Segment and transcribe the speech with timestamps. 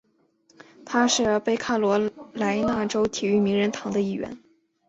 [0.83, 4.35] 他是北卡罗来纳州体育名人堂的一员。